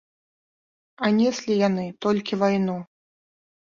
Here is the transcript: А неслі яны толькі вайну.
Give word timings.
А 1.05 1.11
неслі 1.19 1.61
яны 1.67 1.87
толькі 2.09 2.43
вайну. 2.45 2.77